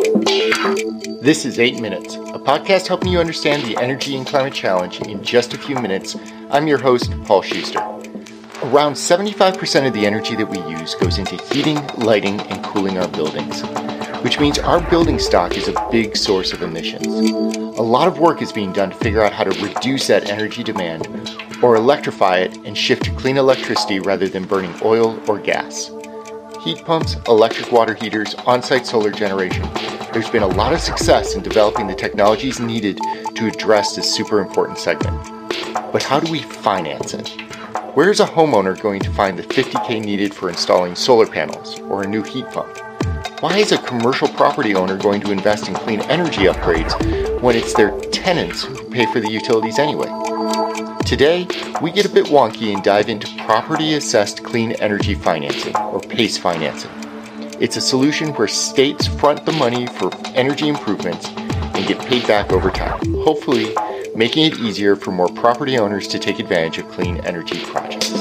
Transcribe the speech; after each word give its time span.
This 0.00 1.44
is 1.44 1.58
8 1.58 1.78
Minutes, 1.82 2.14
a 2.14 2.38
podcast 2.38 2.86
helping 2.86 3.12
you 3.12 3.20
understand 3.20 3.62
the 3.64 3.76
energy 3.76 4.16
and 4.16 4.26
climate 4.26 4.54
challenge 4.54 4.98
in 5.02 5.22
just 5.22 5.52
a 5.52 5.58
few 5.58 5.74
minutes. 5.74 6.16
I'm 6.50 6.66
your 6.66 6.78
host, 6.78 7.12
Paul 7.24 7.42
Schuster. 7.42 7.80
Around 8.62 8.94
75% 8.94 9.86
of 9.86 9.92
the 9.92 10.06
energy 10.06 10.34
that 10.36 10.48
we 10.48 10.58
use 10.74 10.94
goes 10.94 11.18
into 11.18 11.36
heating, 11.52 11.86
lighting, 11.98 12.40
and 12.40 12.64
cooling 12.64 12.96
our 12.96 13.08
buildings, 13.08 13.60
which 14.22 14.40
means 14.40 14.58
our 14.58 14.80
building 14.88 15.18
stock 15.18 15.54
is 15.54 15.68
a 15.68 15.88
big 15.90 16.16
source 16.16 16.54
of 16.54 16.62
emissions. 16.62 17.06
A 17.06 17.82
lot 17.82 18.08
of 18.08 18.18
work 18.18 18.40
is 18.40 18.52
being 18.52 18.72
done 18.72 18.90
to 18.90 18.96
figure 18.96 19.20
out 19.20 19.34
how 19.34 19.44
to 19.44 19.62
reduce 19.62 20.06
that 20.06 20.30
energy 20.30 20.62
demand 20.62 21.06
or 21.62 21.76
electrify 21.76 22.38
it 22.38 22.56
and 22.64 22.76
shift 22.76 23.04
to 23.04 23.14
clean 23.16 23.36
electricity 23.36 24.00
rather 24.00 24.28
than 24.28 24.46
burning 24.46 24.74
oil 24.82 25.20
or 25.28 25.38
gas 25.38 25.90
heat 26.62 26.84
pumps, 26.84 27.16
electric 27.26 27.72
water 27.72 27.94
heaters, 27.94 28.34
on 28.46 28.62
site 28.62 28.86
solar 28.86 29.10
generation. 29.10 29.66
There's 30.12 30.28
been 30.28 30.42
a 30.42 30.48
lot 30.48 30.72
of 30.72 30.80
success 30.80 31.34
in 31.34 31.42
developing 31.42 31.86
the 31.86 31.94
technologies 31.94 32.60
needed 32.60 32.98
to 33.34 33.46
address 33.46 33.96
this 33.96 34.14
super 34.14 34.40
important 34.40 34.78
segment. 34.78 35.16
But 35.92 36.02
how 36.02 36.20
do 36.20 36.30
we 36.30 36.40
finance 36.40 37.14
it? 37.14 37.28
Where 37.94 38.10
is 38.10 38.20
a 38.20 38.26
homeowner 38.26 38.80
going 38.80 39.00
to 39.00 39.10
find 39.10 39.38
the 39.38 39.42
50k 39.42 40.04
needed 40.04 40.34
for 40.34 40.48
installing 40.48 40.94
solar 40.94 41.26
panels 41.26 41.80
or 41.80 42.02
a 42.02 42.06
new 42.06 42.22
heat 42.22 42.46
pump? 42.46 42.78
Why 43.40 43.56
is 43.56 43.72
a 43.72 43.78
commercial 43.78 44.28
property 44.28 44.74
owner 44.74 44.96
going 44.96 45.22
to 45.22 45.32
invest 45.32 45.68
in 45.68 45.74
clean 45.74 46.02
energy 46.02 46.42
upgrades 46.42 47.40
when 47.40 47.56
it's 47.56 47.72
their 47.72 47.98
tenants 48.10 48.64
who 48.64 48.90
pay 48.90 49.06
for 49.06 49.20
the 49.20 49.30
utilities 49.30 49.78
anyway? 49.78 50.08
Today, 51.10 51.44
we 51.82 51.90
get 51.90 52.06
a 52.06 52.08
bit 52.08 52.26
wonky 52.26 52.72
and 52.72 52.84
dive 52.84 53.08
into 53.08 53.26
property 53.38 53.94
assessed 53.94 54.44
clean 54.44 54.74
energy 54.74 55.14
financing, 55.14 55.76
or 55.76 55.98
PACE 55.98 56.38
financing. 56.38 56.92
It's 57.60 57.76
a 57.76 57.80
solution 57.80 58.32
where 58.34 58.46
states 58.46 59.08
front 59.08 59.44
the 59.44 59.50
money 59.50 59.88
for 59.88 60.12
energy 60.36 60.68
improvements 60.68 61.26
and 61.26 61.84
get 61.84 61.98
paid 62.06 62.28
back 62.28 62.52
over 62.52 62.70
time, 62.70 63.00
hopefully, 63.24 63.74
making 64.14 64.44
it 64.44 64.60
easier 64.60 64.94
for 64.94 65.10
more 65.10 65.26
property 65.26 65.78
owners 65.78 66.06
to 66.06 66.20
take 66.20 66.38
advantage 66.38 66.78
of 66.78 66.88
clean 66.92 67.16
energy 67.26 67.60
projects. 67.64 68.12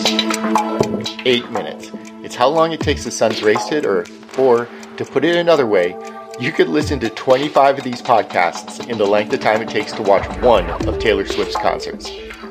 Eight 1.26 1.48
minutes. 1.52 1.92
It's 2.24 2.34
how 2.34 2.48
long 2.48 2.72
it 2.72 2.80
takes 2.80 3.04
the 3.04 3.12
sun's 3.12 3.44
race 3.44 3.66
to 3.66 3.76
hit 3.76 3.86
Earth, 3.86 4.40
or 4.40 4.68
to 4.98 5.06
put 5.06 5.24
it 5.24 5.36
another 5.36 5.68
way, 5.68 5.96
you 6.40 6.52
could 6.52 6.70
listen 6.70 7.00
to 7.02 7.12
25 7.12 7.78
of 7.78 7.84
these 7.84 8.02
podcasts 8.02 8.90
in 8.90 8.98
the 8.98 9.06
length 9.06 9.32
of 9.32 9.42
time 9.42 9.62
it 9.62 9.70
takes 9.70 9.92
to 9.92 10.02
watch 10.02 10.26
one 10.40 10.68
of 10.88 10.98
Taylor 10.98 11.28
Swift's 11.28 11.56
concerts. 11.56 12.10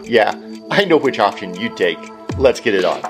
Yeah, 0.09 0.35
I 0.71 0.87
know 0.87 0.97
which 0.97 1.19
option 1.19 1.55
you'd 1.55 1.77
take. 1.77 1.99
Let's 2.39 2.61
get 2.61 2.75
it 2.75 2.83
on. 2.83 3.03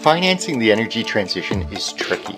Financing 0.00 0.58
the 0.58 0.72
energy 0.72 1.04
transition 1.04 1.62
is 1.72 1.92
tricky. 1.92 2.36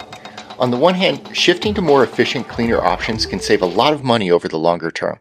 On 0.58 0.70
the 0.70 0.76
one 0.76 0.92
hand, 0.92 1.34
shifting 1.34 1.72
to 1.72 1.80
more 1.80 2.04
efficient, 2.04 2.48
cleaner 2.48 2.82
options 2.82 3.24
can 3.24 3.40
save 3.40 3.62
a 3.62 3.66
lot 3.66 3.94
of 3.94 4.04
money 4.04 4.30
over 4.30 4.46
the 4.46 4.58
longer 4.58 4.90
term. 4.90 5.18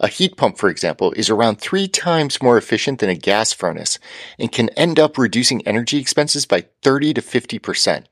A 0.00 0.08
heat 0.08 0.36
pump, 0.36 0.58
for 0.58 0.68
example, 0.68 1.12
is 1.12 1.30
around 1.30 1.60
three 1.60 1.86
times 1.86 2.42
more 2.42 2.58
efficient 2.58 2.98
than 2.98 3.08
a 3.08 3.14
gas 3.14 3.52
furnace 3.52 4.00
and 4.36 4.50
can 4.50 4.68
end 4.70 4.98
up 4.98 5.16
reducing 5.16 5.64
energy 5.64 5.98
expenses 5.98 6.44
by 6.44 6.64
30 6.82 7.14
to 7.14 7.22
50%. 7.22 8.06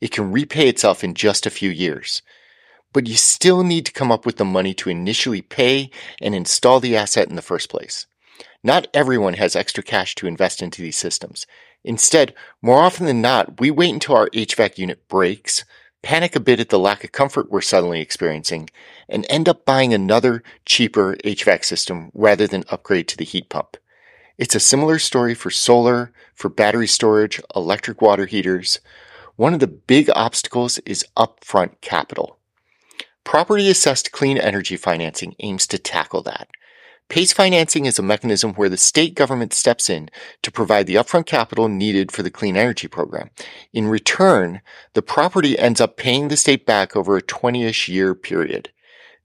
It 0.00 0.10
can 0.10 0.32
repay 0.32 0.68
itself 0.68 1.04
in 1.04 1.14
just 1.14 1.46
a 1.46 1.50
few 1.50 1.70
years 1.70 2.20
but 2.92 3.06
you 3.06 3.14
still 3.14 3.62
need 3.62 3.86
to 3.86 3.92
come 3.92 4.10
up 4.10 4.24
with 4.24 4.36
the 4.36 4.44
money 4.44 4.74
to 4.74 4.90
initially 4.90 5.42
pay 5.42 5.90
and 6.20 6.34
install 6.34 6.80
the 6.80 6.96
asset 6.96 7.28
in 7.28 7.36
the 7.36 7.42
first 7.42 7.68
place. 7.68 8.06
Not 8.62 8.88
everyone 8.92 9.34
has 9.34 9.54
extra 9.54 9.82
cash 9.82 10.14
to 10.16 10.26
invest 10.26 10.62
into 10.62 10.82
these 10.82 10.96
systems. 10.96 11.46
Instead, 11.84 12.34
more 12.60 12.82
often 12.82 13.06
than 13.06 13.20
not, 13.20 13.60
we 13.60 13.70
wait 13.70 13.92
until 13.92 14.16
our 14.16 14.28
HVAC 14.30 14.76
unit 14.78 15.06
breaks, 15.08 15.64
panic 16.02 16.34
a 16.34 16.40
bit 16.40 16.58
at 16.58 16.68
the 16.68 16.78
lack 16.78 17.04
of 17.04 17.12
comfort 17.12 17.50
we're 17.50 17.60
suddenly 17.60 18.00
experiencing, 18.00 18.68
and 19.08 19.24
end 19.28 19.48
up 19.48 19.64
buying 19.64 19.94
another, 19.94 20.42
cheaper 20.64 21.16
HVAC 21.24 21.64
system 21.64 22.10
rather 22.12 22.46
than 22.46 22.64
upgrade 22.70 23.08
to 23.08 23.16
the 23.16 23.24
heat 23.24 23.48
pump. 23.48 23.76
It's 24.38 24.54
a 24.54 24.60
similar 24.60 24.98
story 24.98 25.34
for 25.34 25.50
solar, 25.50 26.12
for 26.34 26.48
battery 26.48 26.86
storage, 26.86 27.40
electric 27.54 28.02
water 28.02 28.26
heaters. 28.26 28.80
One 29.36 29.54
of 29.54 29.60
the 29.60 29.66
big 29.66 30.10
obstacles 30.14 30.78
is 30.78 31.06
upfront 31.16 31.80
capital. 31.80 32.38
Property 33.26 33.68
assessed 33.68 34.12
clean 34.12 34.38
energy 34.38 34.76
financing 34.76 35.34
aims 35.40 35.66
to 35.66 35.78
tackle 35.78 36.22
that. 36.22 36.48
PACE 37.08 37.32
financing 37.32 37.84
is 37.84 37.98
a 37.98 38.02
mechanism 38.02 38.54
where 38.54 38.68
the 38.68 38.76
state 38.76 39.16
government 39.16 39.52
steps 39.52 39.90
in 39.90 40.08
to 40.42 40.52
provide 40.52 40.86
the 40.86 40.94
upfront 40.94 41.26
capital 41.26 41.66
needed 41.66 42.12
for 42.12 42.22
the 42.22 42.30
clean 42.30 42.56
energy 42.56 42.86
program. 42.86 43.30
In 43.72 43.88
return, 43.88 44.60
the 44.94 45.02
property 45.02 45.58
ends 45.58 45.80
up 45.80 45.96
paying 45.96 46.28
the 46.28 46.36
state 46.36 46.64
back 46.64 46.94
over 46.94 47.16
a 47.16 47.22
20-ish 47.22 47.88
year 47.88 48.14
period. 48.14 48.70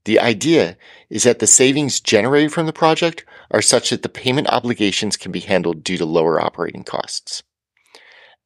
The 0.04 0.18
idea 0.18 0.76
is 1.08 1.22
that 1.22 1.38
the 1.38 1.46
savings 1.46 2.00
generated 2.00 2.52
from 2.52 2.66
the 2.66 2.72
project 2.72 3.24
are 3.52 3.62
such 3.62 3.90
that 3.90 4.02
the 4.02 4.08
payment 4.08 4.48
obligations 4.48 5.16
can 5.16 5.30
be 5.30 5.40
handled 5.40 5.84
due 5.84 5.96
to 5.96 6.04
lower 6.04 6.40
operating 6.40 6.82
costs. 6.82 7.44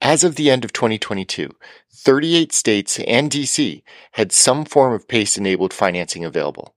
As 0.01 0.23
of 0.23 0.37
the 0.37 0.51
end 0.51 0.65
of 0.65 0.73
2022, 0.73 1.51
38 1.93 2.53
states 2.53 2.99
and 3.01 3.31
DC 3.31 3.83
had 4.12 4.31
some 4.31 4.65
form 4.65 4.93
of 4.93 5.09
PACE 5.09 5.39
enabled 5.39 5.73
financing 5.73 6.25
available. 6.25 6.75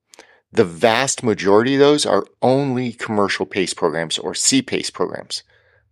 The 0.52 0.66
vast 0.66 1.22
majority 1.22 1.76
of 1.76 1.80
those 1.80 2.06
are 2.06 2.26
only 2.42 2.94
commercial 2.94 3.46
PACE 3.46 3.74
programs 3.74 4.18
or 4.18 4.34
CPACE 4.34 4.92
programs. 4.94 5.44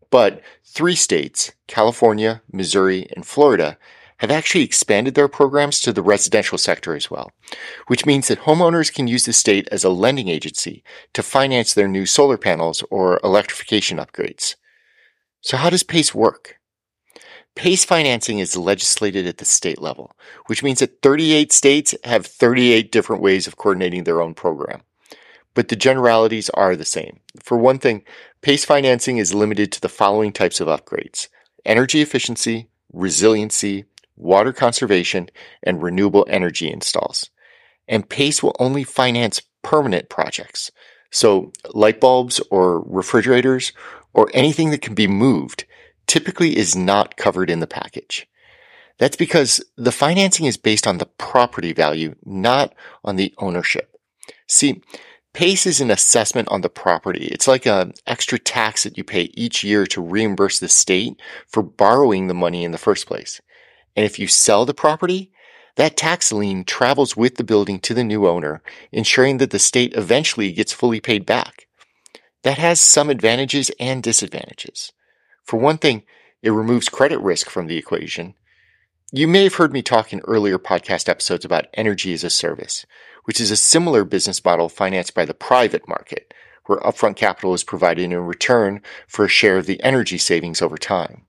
But 0.09 0.41
three 0.65 0.95
states, 0.95 1.51
California, 1.67 2.41
Missouri, 2.51 3.07
and 3.15 3.25
Florida, 3.25 3.77
have 4.19 4.31
actually 4.31 4.63
expanded 4.63 5.13
their 5.13 5.27
programs 5.27 5.79
to 5.81 5.93
the 5.93 6.01
residential 6.01 6.57
sector 6.57 6.95
as 6.95 7.11
well, 7.11 7.31
which 7.87 8.05
means 8.05 8.29
that 8.29 8.41
homeowners 8.41 8.91
can 8.91 9.07
use 9.07 9.25
the 9.25 9.33
state 9.33 9.67
as 9.71 9.83
a 9.83 9.89
lending 9.89 10.27
agency 10.27 10.83
to 11.13 11.21
finance 11.21 11.73
their 11.73 11.87
new 11.87 12.05
solar 12.05 12.37
panels 12.37 12.83
or 12.89 13.19
electrification 13.23 13.97
upgrades. 13.97 14.55
So 15.41 15.57
how 15.57 15.69
does 15.69 15.83
PACE 15.83 16.15
work? 16.15 16.56
PACE 17.57 17.85
financing 17.85 18.37
is 18.37 18.55
legislated 18.55 19.25
at 19.25 19.39
the 19.39 19.45
state 19.45 19.81
level, 19.81 20.15
which 20.45 20.61
means 20.61 20.77
that 20.77 21.01
38 21.01 21.51
states 21.51 21.95
have 22.03 22.27
38 22.27 22.91
different 22.91 23.19
ways 23.19 23.47
of 23.47 23.57
coordinating 23.57 24.03
their 24.03 24.21
own 24.21 24.35
program. 24.35 24.81
But 25.55 25.69
the 25.69 25.75
generalities 25.75 26.51
are 26.51 26.75
the 26.75 26.85
same. 26.85 27.19
For 27.41 27.57
one 27.57 27.79
thing, 27.79 28.03
PACE 28.43 28.63
financing 28.63 29.17
is 29.17 29.33
limited 29.33 29.71
to 29.71 29.81
the 29.81 29.89
following 29.89 30.31
types 30.31 30.61
of 30.61 30.67
upgrades 30.67 31.29
energy 31.65 31.99
efficiency, 31.99 32.69
resiliency, 32.93 33.85
water 34.15 34.53
conservation, 34.53 35.27
and 35.63 35.81
renewable 35.81 36.27
energy 36.29 36.71
installs. 36.71 37.31
And 37.87 38.07
PACE 38.07 38.43
will 38.43 38.55
only 38.59 38.83
finance 38.83 39.41
permanent 39.63 40.09
projects. 40.09 40.69
So 41.09 41.51
light 41.73 41.99
bulbs 41.99 42.39
or 42.51 42.81
refrigerators 42.81 43.73
or 44.13 44.29
anything 44.35 44.69
that 44.69 44.83
can 44.83 44.93
be 44.93 45.07
moved 45.07 45.65
typically 46.07 46.57
is 46.57 46.75
not 46.75 47.17
covered 47.17 47.49
in 47.49 47.59
the 47.59 47.67
package. 47.67 48.27
That's 48.97 49.17
because 49.17 49.63
the 49.75 49.91
financing 49.91 50.45
is 50.45 50.57
based 50.57 50.87
on 50.87 50.97
the 50.97 51.05
property 51.05 51.73
value, 51.73 52.15
not 52.25 52.73
on 53.03 53.15
the 53.15 53.33
ownership. 53.37 53.95
See, 54.47 54.81
PACE 55.33 55.67
is 55.67 55.81
an 55.81 55.91
assessment 55.91 56.47
on 56.49 56.61
the 56.61 56.69
property. 56.69 57.25
It's 57.25 57.47
like 57.47 57.67
an 57.67 57.93
extra 58.07 58.39
tax 58.39 58.83
that 58.83 58.97
you 58.97 59.03
pay 59.03 59.29
each 59.35 59.63
year 59.63 59.85
to 59.87 60.01
reimburse 60.01 60.59
the 60.59 60.67
state 60.67 61.21
for 61.47 61.61
borrowing 61.61 62.27
the 62.27 62.33
money 62.33 62.63
in 62.63 62.71
the 62.71 62.79
first 62.79 63.05
place. 63.05 63.39
And 63.95 64.03
if 64.03 64.17
you 64.17 64.27
sell 64.27 64.65
the 64.65 64.73
property, 64.73 65.31
that 65.75 65.95
tax 65.95 66.31
lien 66.31 66.63
travels 66.63 67.15
with 67.15 67.35
the 67.35 67.43
building 67.43 67.79
to 67.81 67.93
the 67.93 68.03
new 68.03 68.27
owner, 68.27 68.63
ensuring 68.91 69.37
that 69.37 69.51
the 69.51 69.59
state 69.59 69.93
eventually 69.95 70.51
gets 70.51 70.73
fully 70.73 70.99
paid 70.99 71.23
back. 71.23 71.67
That 72.41 72.57
has 72.57 72.81
some 72.81 73.11
advantages 73.11 73.69
and 73.79 74.01
disadvantages. 74.01 74.91
For 75.47 75.57
one 75.57 75.77
thing, 75.77 76.03
it 76.43 76.49
removes 76.49 76.89
credit 76.89 77.19
risk 77.19 77.49
from 77.49 77.67
the 77.67 77.77
equation. 77.77 78.33
You 79.13 79.29
may 79.29 79.45
have 79.45 79.55
heard 79.55 79.71
me 79.71 79.81
talk 79.81 80.11
in 80.11 80.19
earlier 80.25 80.59
podcast 80.59 81.07
episodes 81.07 81.45
about 81.45 81.67
energy 81.73 82.11
as 82.11 82.25
a 82.25 82.29
service, 82.29 82.85
which 83.23 83.39
is 83.39 83.49
a 83.49 83.55
similar 83.55 84.03
business 84.03 84.43
model 84.43 84.67
financed 84.67 85.13
by 85.13 85.23
the 85.23 85.33
private 85.33 85.87
market, 85.87 86.33
where 86.65 86.79
upfront 86.79 87.15
capital 87.15 87.53
is 87.53 87.63
provided 87.63 88.03
in 88.03 88.13
return 88.17 88.81
for 89.07 89.23
a 89.23 89.29
share 89.29 89.57
of 89.57 89.67
the 89.67 89.81
energy 89.81 90.17
savings 90.17 90.61
over 90.61 90.77
time. 90.77 91.21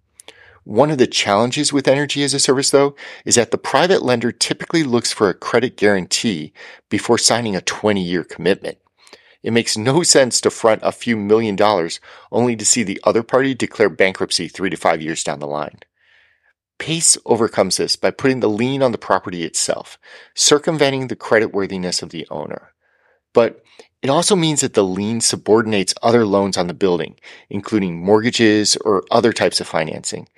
One 0.65 0.91
of 0.91 0.99
the 0.99 1.06
challenges 1.06 1.73
with 1.73 1.87
energy 1.87 2.25
as 2.25 2.35
a 2.35 2.41
service, 2.41 2.70
though, 2.70 2.97
is 3.25 3.37
that 3.37 3.53
the 3.53 3.56
private 3.56 4.03
lender 4.03 4.32
typically 4.32 4.82
looks 4.82 5.12
for 5.12 5.29
a 5.29 5.35
credit 5.35 5.76
guarantee 5.76 6.53
before 6.91 7.19
signing 7.19 7.55
a 7.55 7.61
20 7.61 8.03
year 8.03 8.25
commitment. 8.25 8.79
It 9.43 9.52
makes 9.52 9.76
no 9.76 10.02
sense 10.02 10.40
to 10.40 10.50
front 10.50 10.81
a 10.82 10.93
few 10.93 11.17
million 11.17 11.56
dollars 11.56 12.00
only 12.32 12.56
to 12.56 12.64
see 12.64 12.82
the 12.82 13.00
other 13.05 13.23
party 13.23 13.55
declare 13.55 13.88
bankruptcy 13.88 14.49
three 14.49 14.70
to 14.70 14.76
five 14.76 15.00
years 15.00 15.25
down 15.25 15.38
the 15.40 15.46
line. 15.46 15.79
Pace 16.79 17.17
overcomes 17.26 17.76
this 17.76 17.96
by 17.96 18.11
putting 18.11 18.40
the 18.40 18.49
lien 18.50 18.82
on 18.82 18.93
the 18.93 18.99
property 18.99 19.44
itself, 19.44 19.99
circumventing 20.35 21.08
the 21.08 21.17
creditworthiness 21.17 22.02
of 22.02 22.11
the 22.11 22.26
owner. 22.31 22.73
But 23.32 23.62
it 24.02 24.11
also 24.11 24.37
means 24.37 24.61
that 24.61 24.75
the 24.75 24.85
lien 24.85 25.20
subordinates 25.20 25.94
other 26.02 26.25
loans 26.25 26.56
on 26.56 26.69
the 26.69 26.75
building, 26.75 27.17
including 27.50 27.99
mortgages 28.05 28.76
or 28.84 29.05
other 29.11 29.32
types 29.32 29.61
of 29.61 29.67
financing. 29.69 30.29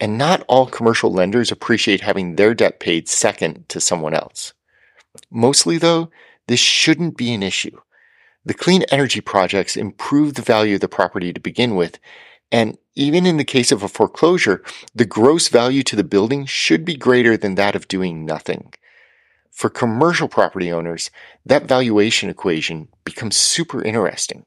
and 0.00 0.18
not 0.18 0.44
all 0.48 0.66
commercial 0.66 1.12
lenders 1.12 1.52
appreciate 1.52 2.00
having 2.00 2.34
their 2.34 2.54
debt 2.54 2.80
paid 2.80 3.08
second 3.08 3.68
to 3.68 3.80
someone 3.80 4.14
else. 4.14 4.52
Mostly 5.30 5.78
though, 5.78 6.10
this 6.48 6.60
shouldn't 6.60 7.16
be 7.16 7.32
an 7.32 7.42
issue. 7.42 7.78
The 8.44 8.54
clean 8.54 8.82
energy 8.90 9.20
projects 9.20 9.76
improve 9.76 10.34
the 10.34 10.42
value 10.42 10.74
of 10.74 10.80
the 10.80 10.88
property 10.88 11.32
to 11.32 11.40
begin 11.40 11.76
with, 11.76 11.98
and 12.50 12.76
even 12.94 13.24
in 13.24 13.36
the 13.36 13.44
case 13.44 13.70
of 13.72 13.82
a 13.82 13.88
foreclosure, 13.88 14.62
the 14.94 15.06
gross 15.06 15.48
value 15.48 15.82
to 15.84 15.96
the 15.96 16.04
building 16.04 16.44
should 16.44 16.84
be 16.84 16.96
greater 16.96 17.36
than 17.36 17.54
that 17.54 17.76
of 17.76 17.88
doing 17.88 18.24
nothing. 18.24 18.74
For 19.50 19.70
commercial 19.70 20.28
property 20.28 20.72
owners, 20.72 21.10
that 21.46 21.68
valuation 21.68 22.28
equation 22.28 22.88
becomes 23.04 23.36
super 23.36 23.82
interesting. 23.82 24.44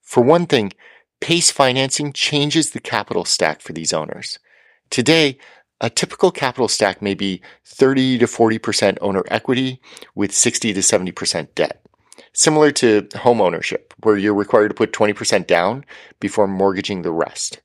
For 0.00 0.22
one 0.22 0.46
thing, 0.46 0.72
PACE 1.20 1.50
financing 1.50 2.12
changes 2.12 2.70
the 2.70 2.80
capital 2.80 3.24
stack 3.24 3.60
for 3.60 3.72
these 3.74 3.92
owners. 3.92 4.38
Today, 4.88 5.38
a 5.80 5.90
typical 5.90 6.30
capital 6.30 6.68
stack 6.68 7.02
may 7.02 7.14
be 7.14 7.42
30 7.64 8.18
to 8.18 8.26
40% 8.26 8.98
owner 9.00 9.24
equity 9.28 9.80
with 10.14 10.32
60 10.32 10.72
to 10.72 10.80
70% 10.80 11.54
debt. 11.54 11.84
Similar 12.32 12.70
to 12.72 13.08
home 13.16 13.40
ownership, 13.40 13.94
where 14.02 14.16
you're 14.16 14.34
required 14.34 14.68
to 14.68 14.74
put 14.74 14.92
20% 14.92 15.46
down 15.46 15.84
before 16.20 16.46
mortgaging 16.46 17.02
the 17.02 17.12
rest. 17.12 17.60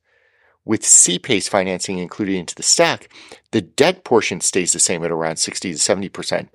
With 0.64 0.82
CPACE 0.82 1.48
financing 1.48 1.98
included 1.98 2.34
into 2.34 2.54
the 2.54 2.62
stack, 2.64 3.08
the 3.52 3.60
debt 3.60 4.02
portion 4.02 4.40
stays 4.40 4.72
the 4.72 4.80
same 4.80 5.04
at 5.04 5.12
around 5.12 5.36
60 5.36 5.72
to 5.72 5.78
70%, 5.78 6.48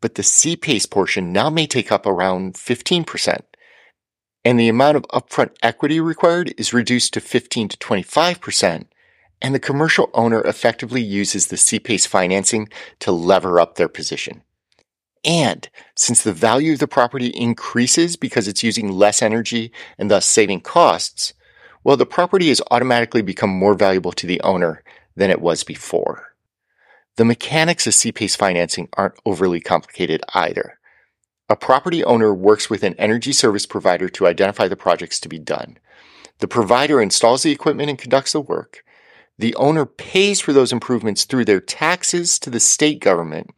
but 0.00 0.14
the 0.14 0.22
CPACE 0.22 0.90
portion 0.90 1.32
now 1.32 1.50
may 1.50 1.66
take 1.66 1.92
up 1.92 2.06
around 2.06 2.54
15%. 2.54 3.40
And 4.44 4.58
the 4.58 4.68
amount 4.68 4.96
of 4.96 5.06
upfront 5.08 5.54
equity 5.62 6.00
required 6.00 6.54
is 6.56 6.72
reduced 6.72 7.12
to 7.12 7.20
15 7.20 7.68
to 7.68 7.76
25%, 7.76 8.86
and 9.42 9.54
the 9.54 9.60
commercial 9.60 10.10
owner 10.14 10.40
effectively 10.40 11.02
uses 11.02 11.48
the 11.48 11.56
CPACE 11.56 12.06
financing 12.06 12.68
to 13.00 13.12
lever 13.12 13.60
up 13.60 13.74
their 13.74 13.88
position. 13.88 14.42
And 15.24 15.68
since 15.94 16.22
the 16.22 16.32
value 16.32 16.72
of 16.72 16.78
the 16.78 16.88
property 16.88 17.28
increases 17.28 18.16
because 18.16 18.48
it's 18.48 18.64
using 18.64 18.90
less 18.90 19.22
energy 19.22 19.72
and 19.98 20.10
thus 20.10 20.26
saving 20.26 20.62
costs, 20.62 21.32
well, 21.84 21.96
the 21.96 22.06
property 22.06 22.48
has 22.48 22.62
automatically 22.70 23.22
become 23.22 23.50
more 23.50 23.74
valuable 23.74 24.12
to 24.12 24.26
the 24.26 24.40
owner 24.42 24.82
than 25.16 25.30
it 25.30 25.40
was 25.40 25.64
before. 25.64 26.34
The 27.16 27.24
mechanics 27.24 27.86
of 27.86 27.92
CPACE 27.92 28.36
financing 28.36 28.88
aren't 28.94 29.18
overly 29.26 29.60
complicated 29.60 30.22
either. 30.34 30.78
A 31.48 31.56
property 31.56 32.02
owner 32.02 32.32
works 32.32 32.70
with 32.70 32.82
an 32.82 32.94
energy 32.98 33.32
service 33.32 33.66
provider 33.66 34.08
to 34.08 34.26
identify 34.26 34.68
the 34.68 34.76
projects 34.76 35.20
to 35.20 35.28
be 35.28 35.38
done. 35.38 35.78
The 36.38 36.48
provider 36.48 37.02
installs 37.02 37.42
the 37.42 37.52
equipment 37.52 37.90
and 37.90 37.98
conducts 37.98 38.32
the 38.32 38.40
work. 38.40 38.84
The 39.38 39.54
owner 39.56 39.84
pays 39.84 40.40
for 40.40 40.52
those 40.52 40.72
improvements 40.72 41.24
through 41.24 41.44
their 41.44 41.60
taxes 41.60 42.38
to 42.38 42.50
the 42.50 42.60
state 42.60 43.00
government, 43.00 43.50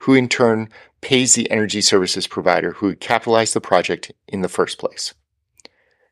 who 0.00 0.14
in 0.14 0.28
turn 0.28 0.68
pays 1.06 1.36
the 1.36 1.48
energy 1.52 1.80
services 1.80 2.26
provider 2.26 2.72
who 2.72 2.92
capitalized 2.96 3.54
the 3.54 3.60
project 3.60 4.10
in 4.26 4.40
the 4.40 4.48
first 4.48 4.76
place. 4.76 5.14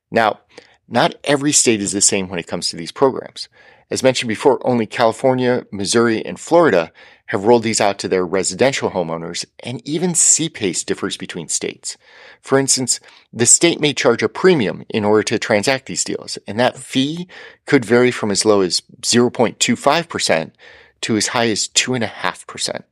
Now, 0.08 0.38
not 0.86 1.16
every 1.24 1.50
state 1.50 1.80
is 1.80 1.90
the 1.90 2.00
same 2.00 2.28
when 2.28 2.38
it 2.38 2.46
comes 2.46 2.68
to 2.68 2.76
these 2.76 2.92
programs. 2.92 3.48
As 3.90 4.04
mentioned 4.04 4.28
before, 4.28 4.64
only 4.64 4.86
California, 4.86 5.66
Missouri, 5.72 6.24
and 6.24 6.38
Florida 6.38 6.92
have 7.26 7.44
rolled 7.44 7.64
these 7.64 7.80
out 7.80 7.98
to 7.98 8.08
their 8.08 8.24
residential 8.24 8.90
homeowners, 8.90 9.44
and 9.64 9.82
even 9.84 10.12
CPACE 10.12 10.86
differs 10.86 11.16
between 11.16 11.48
states. 11.48 11.96
For 12.40 12.56
instance, 12.56 13.00
the 13.32 13.46
state 13.46 13.80
may 13.80 13.94
charge 13.94 14.22
a 14.22 14.28
premium 14.28 14.84
in 14.88 15.04
order 15.04 15.24
to 15.24 15.40
transact 15.40 15.86
these 15.86 16.04
deals, 16.04 16.38
and 16.46 16.60
that 16.60 16.78
fee 16.78 17.26
could 17.66 17.84
vary 17.84 18.12
from 18.12 18.30
as 18.30 18.44
low 18.44 18.60
as 18.60 18.82
0.25% 19.00 20.52
to 21.00 21.16
as 21.16 21.26
high 21.28 21.48
as 21.48 21.66
2.5%. 21.66 22.84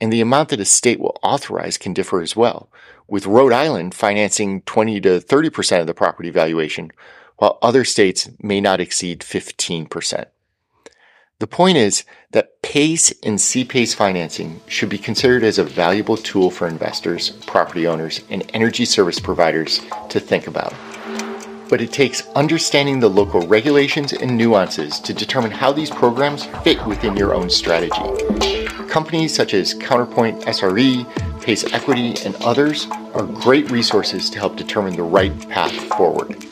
And 0.00 0.12
the 0.12 0.20
amount 0.20 0.50
that 0.50 0.60
a 0.60 0.64
state 0.64 1.00
will 1.00 1.18
authorize 1.22 1.76
can 1.76 1.92
differ 1.92 2.20
as 2.20 2.36
well, 2.36 2.70
with 3.08 3.26
Rhode 3.26 3.52
Island 3.52 3.94
financing 3.94 4.62
20 4.62 5.00
to 5.00 5.20
30% 5.20 5.80
of 5.80 5.86
the 5.86 5.94
property 5.94 6.30
valuation, 6.30 6.92
while 7.38 7.58
other 7.62 7.84
states 7.84 8.28
may 8.40 8.60
not 8.60 8.80
exceed 8.80 9.20
15%. 9.20 10.26
The 11.40 11.46
point 11.46 11.76
is 11.76 12.04
that 12.32 12.62
PACE 12.62 13.12
and 13.22 13.38
CPACE 13.38 13.94
financing 13.94 14.60
should 14.66 14.88
be 14.88 14.98
considered 14.98 15.44
as 15.44 15.58
a 15.58 15.64
valuable 15.64 16.16
tool 16.16 16.50
for 16.50 16.66
investors, 16.66 17.30
property 17.46 17.86
owners, 17.86 18.22
and 18.28 18.48
energy 18.54 18.84
service 18.84 19.20
providers 19.20 19.80
to 20.08 20.18
think 20.18 20.48
about. 20.48 20.74
But 21.68 21.80
it 21.80 21.92
takes 21.92 22.26
understanding 22.28 22.98
the 22.98 23.10
local 23.10 23.46
regulations 23.46 24.12
and 24.12 24.36
nuances 24.36 25.00
to 25.00 25.12
determine 25.12 25.50
how 25.50 25.72
these 25.72 25.90
programs 25.90 26.46
fit 26.64 26.84
within 26.86 27.16
your 27.16 27.34
own 27.34 27.50
strategy. 27.50 28.02
Companies 28.88 29.34
such 29.34 29.52
as 29.52 29.74
Counterpointe 29.74 30.42
SRE, 30.44 31.42
Pace 31.42 31.70
Equity, 31.72 32.14
and 32.24 32.34
others 32.36 32.86
are 33.12 33.24
great 33.24 33.70
resources 33.70 34.30
to 34.30 34.38
help 34.38 34.56
determine 34.56 34.96
the 34.96 35.02
right 35.02 35.48
path 35.50 35.72
forward. 35.96 36.42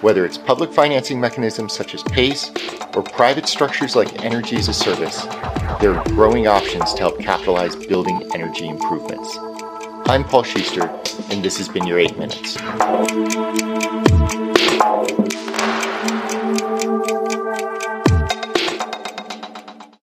Whether 0.00 0.24
it's 0.24 0.38
public 0.38 0.72
financing 0.72 1.20
mechanisms 1.20 1.72
such 1.72 1.94
as 1.94 2.02
PACE 2.02 2.50
or 2.94 3.02
private 3.02 3.48
structures 3.48 3.94
like 3.94 4.24
Energy 4.24 4.56
as 4.56 4.68
a 4.68 4.74
Service, 4.74 5.24
there 5.80 5.94
are 5.94 6.04
growing 6.10 6.48
options 6.48 6.94
to 6.94 7.00
help 7.00 7.20
capitalize 7.20 7.76
building 7.76 8.28
energy 8.34 8.68
improvements. 8.68 9.36
I'm 10.06 10.24
Paul 10.24 10.42
Schuster, 10.42 10.88
and 11.30 11.44
this 11.44 11.58
has 11.58 11.68
been 11.68 11.86
your 11.86 11.98
8 11.98 12.18
Minutes. 12.18 13.97